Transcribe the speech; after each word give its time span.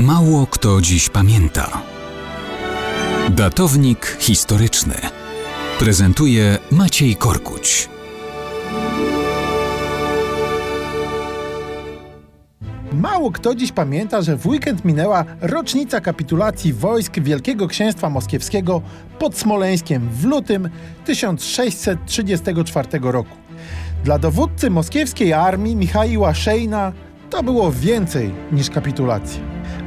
Mało 0.00 0.46
kto 0.46 0.80
dziś 0.80 1.08
pamięta. 1.08 1.82
Datownik 3.30 4.16
historyczny 4.20 4.94
prezentuje 5.78 6.58
Maciej 6.70 7.16
Korkuć. 7.16 7.88
Mało 12.92 13.32
kto 13.32 13.54
dziś 13.54 13.72
pamięta, 13.72 14.22
że 14.22 14.36
w 14.36 14.46
weekend 14.46 14.84
minęła 14.84 15.24
rocznica 15.40 16.00
kapitulacji 16.00 16.72
wojsk 16.72 17.18
Wielkiego 17.18 17.68
Księstwa 17.68 18.10
Moskiewskiego 18.10 18.82
pod 19.18 19.36
Smoleńskiem 19.38 20.08
w 20.10 20.24
lutym 20.24 20.70
1634 21.04 22.88
roku. 23.02 23.36
Dla 24.04 24.18
dowódcy 24.18 24.70
moskiewskiej 24.70 25.32
armii 25.32 25.76
Michaiła 25.76 26.34
Szejna 26.34 26.92
to 27.30 27.42
było 27.42 27.72
więcej 27.72 28.34
niż 28.52 28.70
kapitulacja. 28.70 29.40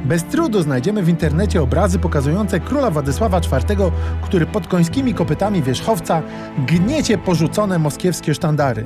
Bez 0.04 0.24
trudu 0.24 0.62
znajdziemy 0.62 1.02
w 1.02 1.08
internecie 1.08 1.62
obrazy 1.62 1.98
pokazujące 1.98 2.60
króla 2.60 2.90
Władysława 2.90 3.38
IV, 3.38 3.90
który 4.22 4.46
pod 4.46 4.66
końskimi 4.66 5.14
kopytami 5.14 5.62
wierzchowca 5.62 6.22
gniecie 6.58 7.18
porzucone 7.18 7.78
moskiewskie 7.78 8.34
sztandary. 8.34 8.84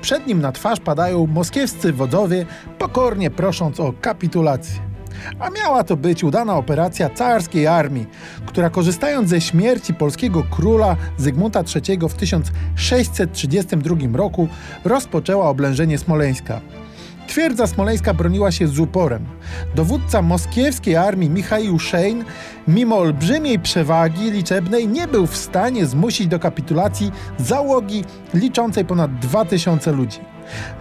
Przed 0.00 0.26
nim 0.26 0.40
na 0.40 0.52
twarz 0.52 0.80
padają 0.80 1.26
moskiewscy 1.26 1.92
wodzowie, 1.92 2.46
pokornie 2.78 3.30
prosząc 3.30 3.80
o 3.80 3.92
kapitulację. 4.00 4.80
A 5.38 5.50
miała 5.50 5.84
to 5.84 5.96
być 5.96 6.24
udana 6.24 6.56
operacja 6.56 7.10
carskiej 7.10 7.66
armii, 7.66 8.06
która 8.46 8.70
korzystając 8.70 9.28
ze 9.28 9.40
śmierci 9.40 9.94
polskiego 9.94 10.42
króla 10.50 10.96
Zygmunta 11.16 11.62
III 11.74 11.98
w 12.08 12.14
1632 12.14 13.96
roku 14.12 14.48
rozpoczęła 14.84 15.48
oblężenie 15.48 15.98
Smoleńska. 15.98 16.60
Twierdza 17.30 17.66
smoleńska 17.66 18.14
broniła 18.14 18.52
się 18.52 18.68
z 18.68 18.78
uporem. 18.78 19.26
Dowódca 19.74 20.22
moskiewskiej 20.22 20.96
armii 20.96 21.30
Michał 21.30 21.78
Szejn, 21.78 22.24
mimo 22.68 22.98
olbrzymiej 22.98 23.58
przewagi 23.58 24.30
liczebnej, 24.30 24.88
nie 24.88 25.08
był 25.08 25.26
w 25.26 25.36
stanie 25.36 25.86
zmusić 25.86 26.26
do 26.26 26.38
kapitulacji 26.38 27.12
załogi 27.38 28.04
liczącej 28.34 28.84
ponad 28.84 29.18
2000 29.18 29.92
ludzi. 29.92 30.18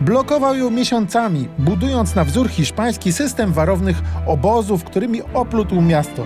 Blokował 0.01 0.55
ją 0.55 0.69
miesiącami, 0.69 1.47
budując 1.59 2.15
na 2.15 2.23
wzór 2.23 2.49
hiszpański 2.49 3.13
system 3.13 3.53
warownych 3.53 4.01
obozów, 4.25 4.83
którymi 4.83 5.21
oplótł 5.33 5.81
miasto. 5.81 6.25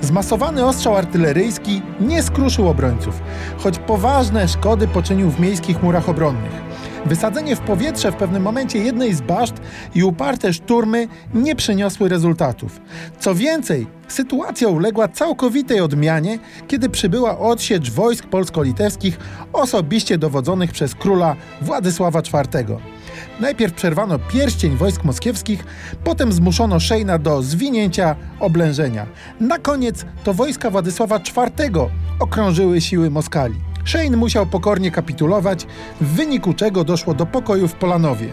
Zmasowany 0.00 0.66
ostrzał 0.66 0.96
artyleryjski 0.96 1.82
nie 2.00 2.22
skruszył 2.22 2.68
obrońców, 2.68 3.22
choć 3.58 3.78
poważne 3.78 4.48
szkody 4.48 4.88
poczynił 4.88 5.30
w 5.30 5.40
miejskich 5.40 5.82
murach 5.82 6.08
obronnych. 6.08 6.70
Wysadzenie 7.06 7.56
w 7.56 7.60
powietrze 7.60 8.12
w 8.12 8.16
pewnym 8.16 8.42
momencie 8.42 8.78
jednej 8.78 9.14
z 9.14 9.20
baszt 9.20 9.54
i 9.94 10.04
uparte 10.04 10.52
szturmy 10.52 11.08
nie 11.34 11.56
przyniosły 11.56 12.08
rezultatów. 12.08 12.80
Co 13.18 13.34
więcej, 13.34 13.86
sytuacja 14.08 14.68
uległa 14.68 15.08
całkowitej 15.08 15.80
odmianie, 15.80 16.38
kiedy 16.68 16.88
przybyła 16.88 17.38
odsiecz 17.38 17.90
wojsk 17.90 18.26
polsko-litewskich 18.26 19.18
osobiście 19.52 20.18
dowodzonych 20.18 20.72
przez 20.72 20.94
króla 20.94 21.36
Władysława 21.60 22.20
IV. 22.20 22.76
Najpierw 23.40 23.74
przerwano 23.74 24.18
pierścień 24.18 24.76
wojsk 24.76 25.04
moskiewskich, 25.04 25.64
potem 26.04 26.32
zmuszono 26.32 26.80
Szejna 26.80 27.18
do 27.18 27.42
zwinięcia 27.42 28.16
oblężenia. 28.40 29.06
Na 29.40 29.58
koniec 29.58 30.04
to 30.24 30.34
wojska 30.34 30.70
Władysława 30.70 31.16
IV 31.16 31.70
okrążyły 32.18 32.80
siły 32.80 33.10
Moskali. 33.10 33.54
Shane 33.84 34.16
musiał 34.16 34.46
pokornie 34.46 34.90
kapitulować, 34.90 35.66
w 36.00 36.06
wyniku 36.06 36.54
czego 36.54 36.84
doszło 36.84 37.14
do 37.14 37.26
pokoju 37.26 37.68
w 37.68 37.74
Polanowie. 37.74 38.28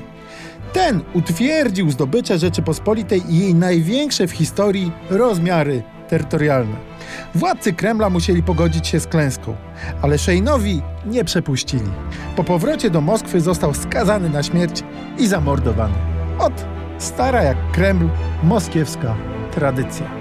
Ten 0.74 1.02
utwierdził 1.14 1.92
zdobycze 1.92 2.38
Rzeczypospolitej 2.40 3.34
i 3.34 3.40
jej 3.40 3.56
największe 3.56 4.28
w 4.28 4.32
historii 4.32 4.92
rozmiary 5.10 5.84
terytorialne. 6.08 6.76
Władcy 7.36 7.74
Kremla 7.74 8.10
musieli 8.10 8.44
pogodzić 8.44 8.88
się 8.88 9.00
z 9.00 9.08
klęską, 9.08 9.56
ale 10.02 10.16
Shane'owi 10.16 10.82
nie 11.06 11.24
przepuścili. 11.24 11.92
Po 12.36 12.44
powrocie 12.44 12.90
do 12.90 13.02
Moskwy 13.02 13.42
został 13.42 13.74
skazany 13.74 14.30
na 14.30 14.44
śmierć 14.44 14.84
i 15.18 15.28
zamordowany. 15.28 15.96
Ot, 16.40 16.66
stara 16.98 17.44
jak 17.44 17.72
Kreml, 17.72 18.10
moskiewska 18.44 19.16
tradycja. 19.52 20.17